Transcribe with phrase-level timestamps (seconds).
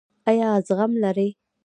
[0.29, 1.29] ایا زغم لرئ؟